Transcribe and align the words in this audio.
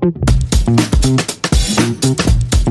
Thank 0.00 1.36
you. 1.36 1.41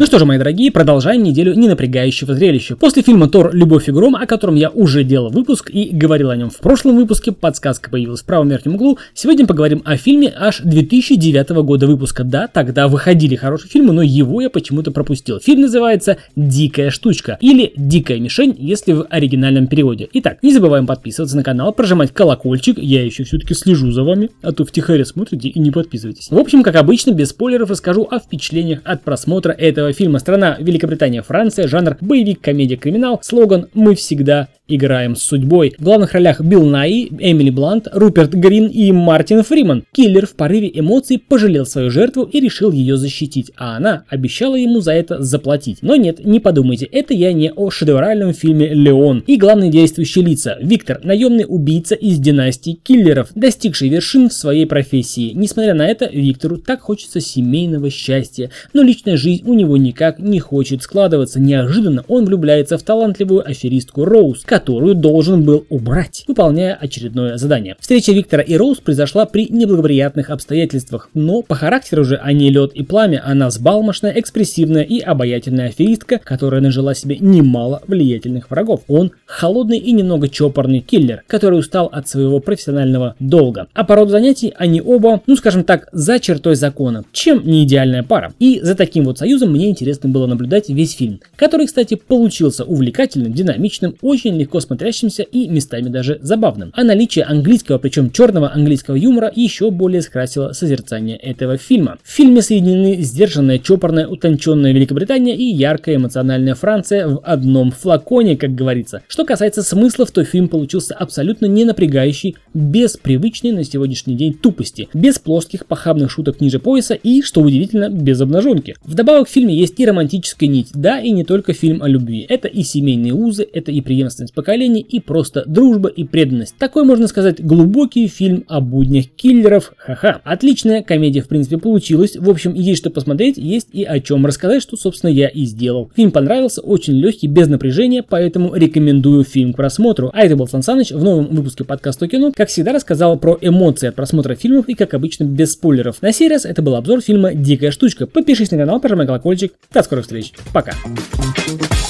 Ну 0.00 0.06
что 0.06 0.20
же, 0.20 0.26
мои 0.26 0.38
дорогие, 0.38 0.70
продолжаем 0.70 1.24
неделю 1.24 1.54
ненапрягающего 1.54 2.32
зрелища. 2.32 2.76
После 2.76 3.02
фильма 3.02 3.28
«Тор. 3.28 3.52
Любовь 3.52 3.88
и 3.88 3.90
гром», 3.92 4.14
о 4.14 4.26
котором 4.26 4.54
я 4.54 4.70
уже 4.70 5.02
делал 5.02 5.28
выпуск 5.30 5.70
и 5.70 5.88
говорил 5.90 6.30
о 6.30 6.36
нем 6.36 6.50
в 6.50 6.58
прошлом 6.58 6.94
выпуске, 6.94 7.32
подсказка 7.32 7.90
появилась 7.90 8.20
в 8.20 8.24
правом 8.24 8.48
верхнем 8.48 8.76
углу, 8.76 8.98
сегодня 9.12 9.44
поговорим 9.44 9.82
о 9.84 9.96
фильме 9.96 10.32
аж 10.38 10.60
2009 10.60 11.48
года 11.64 11.88
выпуска. 11.88 12.22
Да, 12.22 12.46
тогда 12.46 12.86
выходили 12.86 13.34
хорошие 13.34 13.70
фильмы, 13.70 13.92
но 13.92 14.02
его 14.02 14.40
я 14.40 14.50
почему-то 14.50 14.92
пропустил. 14.92 15.40
Фильм 15.40 15.62
называется 15.62 16.18
«Дикая 16.36 16.90
штучка» 16.90 17.36
или 17.40 17.72
«Дикая 17.74 18.20
мишень», 18.20 18.54
если 18.56 18.92
в 18.92 19.06
оригинальном 19.10 19.66
переводе. 19.66 20.08
Итак, 20.12 20.38
не 20.42 20.52
забываем 20.52 20.86
подписываться 20.86 21.36
на 21.36 21.42
канал, 21.42 21.72
прожимать 21.72 22.12
колокольчик, 22.12 22.78
я 22.78 23.04
еще 23.04 23.24
все-таки 23.24 23.52
слежу 23.52 23.90
за 23.90 24.04
вами, 24.04 24.30
а 24.42 24.52
то 24.52 24.64
втихаря 24.64 25.04
смотрите 25.04 25.48
и 25.48 25.58
не 25.58 25.72
подписывайтесь. 25.72 26.30
В 26.30 26.38
общем, 26.38 26.62
как 26.62 26.76
обычно, 26.76 27.10
без 27.10 27.30
спойлеров 27.30 27.70
расскажу 27.70 28.06
о 28.08 28.20
впечатлениях 28.20 28.78
от 28.84 29.02
просмотра 29.02 29.50
этого 29.50 29.87
фильма 29.92 30.18
«Страна 30.18 30.56
Великобритания, 30.58 31.22
Франция», 31.22 31.68
жанр 31.68 31.96
боевик, 32.00 32.40
комедия, 32.40 32.76
криминал, 32.76 33.20
слоган 33.22 33.68
«Мы 33.74 33.94
всегда 33.94 34.48
Играем 34.70 35.16
с 35.16 35.22
судьбой. 35.22 35.74
В 35.78 35.82
главных 35.82 36.12
ролях 36.12 36.42
Билл 36.42 36.66
Най, 36.66 37.08
Эмили 37.18 37.48
Блант, 37.48 37.88
Руперт 37.90 38.34
Грин 38.34 38.66
и 38.66 38.92
Мартин 38.92 39.42
Фриман. 39.42 39.84
Киллер 39.92 40.26
в 40.26 40.34
порыве 40.34 40.70
эмоций 40.74 41.18
пожалел 41.18 41.64
свою 41.64 41.90
жертву 41.90 42.24
и 42.24 42.38
решил 42.38 42.70
ее 42.70 42.98
защитить, 42.98 43.50
а 43.56 43.78
она 43.78 44.04
обещала 44.10 44.56
ему 44.56 44.80
за 44.80 44.92
это 44.92 45.22
заплатить. 45.22 45.78
Но 45.80 45.96
нет, 45.96 46.22
не 46.22 46.38
подумайте, 46.38 46.84
это 46.84 47.14
я 47.14 47.32
не 47.32 47.50
о 47.50 47.70
шедевральном 47.70 48.34
фильме 48.34 48.68
«Леон». 48.74 49.24
И 49.26 49.38
главные 49.38 49.70
действующие 49.70 50.22
лица. 50.22 50.58
Виктор, 50.60 51.00
наемный 51.02 51.46
убийца 51.48 51.94
из 51.94 52.18
династии 52.18 52.72
киллеров, 52.72 53.30
достигший 53.34 53.88
вершин 53.88 54.28
в 54.28 54.34
своей 54.34 54.66
профессии. 54.66 55.32
Несмотря 55.34 55.72
на 55.72 55.86
это, 55.86 56.10
Виктору 56.12 56.58
так 56.58 56.82
хочется 56.82 57.20
семейного 57.20 57.88
счастья, 57.88 58.50
но 58.74 58.82
личная 58.82 59.16
жизнь 59.16 59.44
у 59.46 59.54
него 59.54 59.78
никак 59.78 60.18
не 60.18 60.40
хочет 60.40 60.82
складываться. 60.82 61.40
Неожиданно 61.40 62.04
он 62.06 62.26
влюбляется 62.26 62.76
в 62.76 62.82
талантливую 62.82 63.48
аферистку 63.48 64.04
Роуз, 64.04 64.42
которую 64.58 64.96
должен 64.96 65.44
был 65.44 65.64
убрать, 65.68 66.24
выполняя 66.26 66.74
очередное 66.74 67.36
задание. 67.36 67.76
Встреча 67.78 68.10
Виктора 68.10 68.42
и 68.42 68.56
Роуз 68.56 68.78
произошла 68.78 69.24
при 69.24 69.46
неблагоприятных 69.48 70.30
обстоятельствах, 70.30 71.10
но 71.14 71.42
по 71.42 71.54
характеру 71.54 72.02
же 72.02 72.16
они 72.16 72.50
лед 72.50 72.72
и 72.74 72.82
пламя, 72.82 73.22
она 73.24 73.46
взбалмошная, 73.46 74.18
экспрессивная 74.18 74.82
и 74.82 74.98
обаятельная 74.98 75.68
аферистка, 75.68 76.18
которая 76.18 76.60
нажила 76.60 76.92
себе 76.96 77.18
немало 77.20 77.82
влиятельных 77.86 78.50
врагов. 78.50 78.80
Он 78.88 79.12
холодный 79.26 79.78
и 79.78 79.92
немного 79.92 80.28
чопорный 80.28 80.80
киллер, 80.80 81.22
который 81.28 81.60
устал 81.60 81.86
от 81.92 82.08
своего 82.08 82.40
профессионального 82.40 83.14
долга. 83.20 83.68
А 83.74 83.84
по 83.84 83.94
роду 83.94 84.10
занятий 84.10 84.52
они 84.56 84.82
оба, 84.84 85.22
ну 85.28 85.36
скажем 85.36 85.62
так, 85.62 85.88
за 85.92 86.18
чертой 86.18 86.56
закона, 86.56 87.04
чем 87.12 87.46
не 87.46 87.62
идеальная 87.62 88.02
пара. 88.02 88.32
И 88.40 88.58
за 88.60 88.74
таким 88.74 89.04
вот 89.04 89.18
союзом 89.18 89.52
мне 89.52 89.70
интересно 89.70 90.08
было 90.08 90.26
наблюдать 90.26 90.68
весь 90.68 90.96
фильм, 90.96 91.20
который, 91.36 91.66
кстати, 91.66 91.94
получился 91.94 92.64
увлекательным, 92.64 93.32
динамичным, 93.32 93.94
очень 94.02 94.36
легко 94.36 94.47
легко 94.48 94.60
смотрящимся 94.60 95.24
и 95.24 95.46
местами 95.46 95.90
даже 95.90 96.18
забавным. 96.22 96.72
А 96.74 96.82
наличие 96.82 97.26
английского, 97.26 97.76
причем 97.76 98.10
черного 98.10 98.50
английского 98.50 98.94
юмора, 98.94 99.30
еще 99.34 99.70
более 99.70 100.00
скрасило 100.00 100.52
созерцание 100.52 101.18
этого 101.18 101.58
фильма. 101.58 101.98
В 102.02 102.10
фильме 102.10 102.40
соединены 102.40 103.02
сдержанная, 103.02 103.58
чопорная, 103.58 104.06
утонченная 104.06 104.72
Великобритания 104.72 105.36
и 105.36 105.44
яркая 105.44 105.96
эмоциональная 105.96 106.54
Франция 106.54 107.08
в 107.08 107.20
одном 107.24 107.72
флаконе, 107.72 108.38
как 108.38 108.54
говорится. 108.54 109.02
Что 109.06 109.26
касается 109.26 109.62
смыслов, 109.62 110.12
то 110.12 110.24
фильм 110.24 110.48
получился 110.48 110.94
абсолютно 110.94 111.44
не 111.44 111.66
напрягающий, 111.66 112.36
без 112.58 112.96
привычной 112.96 113.52
на 113.52 113.64
сегодняшний 113.64 114.14
день 114.14 114.34
тупости, 114.34 114.88
без 114.92 115.18
плоских 115.18 115.66
похабных 115.66 116.10
шуток 116.10 116.40
ниже 116.40 116.58
пояса 116.58 116.94
и, 116.94 117.22
что 117.22 117.40
удивительно, 117.40 117.88
без 117.88 118.20
обнаженки. 118.20 118.74
Вдобавок 118.84 119.28
в 119.28 119.32
фильме 119.32 119.56
есть 119.56 119.78
и 119.78 119.86
романтическая 119.86 120.48
нить, 120.48 120.68
да, 120.74 121.00
и 121.00 121.10
не 121.10 121.24
только 121.24 121.52
фильм 121.52 121.82
о 121.82 121.88
любви. 121.88 122.26
Это 122.28 122.48
и 122.48 122.62
семейные 122.62 123.14
узы, 123.14 123.46
это 123.50 123.70
и 123.70 123.80
преемственность 123.80 124.34
поколений 124.34 124.80
и 124.80 125.00
просто 125.00 125.44
дружба 125.46 125.88
и 125.88 126.04
преданность. 126.04 126.56
Такой, 126.58 126.84
можно 126.84 127.06
сказать, 127.06 127.44
глубокий 127.44 128.08
фильм 128.08 128.44
о 128.48 128.60
буднях 128.60 129.06
киллеров. 129.16 129.72
Ха-ха. 129.76 130.20
Отличная 130.24 130.82
комедия, 130.82 131.20
в 131.20 131.28
принципе, 131.28 131.58
получилась. 131.58 132.16
В 132.16 132.28
общем, 132.28 132.54
есть 132.54 132.78
что 132.80 132.90
посмотреть, 132.90 133.38
есть 133.38 133.68
и 133.72 133.84
о 133.84 134.00
чем 134.00 134.26
рассказать, 134.26 134.62
что, 134.62 134.76
собственно, 134.76 135.10
я 135.10 135.28
и 135.28 135.44
сделал. 135.44 135.90
Фильм 135.94 136.10
понравился, 136.10 136.60
очень 136.60 136.94
легкий, 136.94 137.28
без 137.28 137.48
напряжения, 137.48 138.02
поэтому 138.02 138.54
рекомендую 138.54 139.24
фильм 139.24 139.52
к 139.52 139.56
просмотру. 139.56 140.10
А 140.12 140.22
это 140.22 140.36
был 140.36 140.48
Сан 140.48 140.62
Саныч 140.62 140.90
в 140.90 141.02
новом 141.02 141.26
выпуске 141.26 141.64
подкаста 141.64 142.08
кино. 142.08 142.32
Как 142.34 142.47
всегда, 142.48 142.72
рассказал 142.72 143.18
про 143.18 143.38
эмоции 143.40 143.88
от 143.88 143.94
просмотра 143.94 144.34
фильмов 144.34 144.68
и, 144.68 144.74
как 144.74 144.94
обычно, 144.94 145.24
без 145.24 145.52
спойлеров. 145.52 146.02
На 146.02 146.12
сей 146.12 146.28
раз 146.28 146.44
это 146.44 146.62
был 146.62 146.74
обзор 146.76 147.00
фильма 147.00 147.34
«Дикая 147.34 147.70
штучка». 147.70 148.06
Подпишись 148.06 148.50
на 148.50 148.58
канал, 148.58 148.80
прожимай 148.80 149.06
колокольчик. 149.06 149.52
До 149.72 149.82
скорых 149.82 150.04
встреч. 150.04 150.32
Пока. 150.52 150.72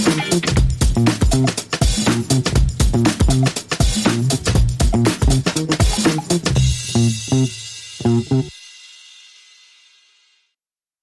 Thank 0.00 0.67